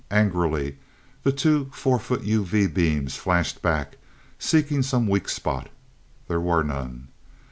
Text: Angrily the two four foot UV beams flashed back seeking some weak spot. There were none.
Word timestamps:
Angrily 0.09 0.77
the 1.21 1.31
two 1.31 1.69
four 1.71 1.99
foot 1.99 2.23
UV 2.23 2.73
beams 2.73 3.17
flashed 3.17 3.61
back 3.61 3.97
seeking 4.39 4.81
some 4.81 5.07
weak 5.07 5.29
spot. 5.29 5.69
There 6.27 6.41
were 6.41 6.63
none. 6.63 7.09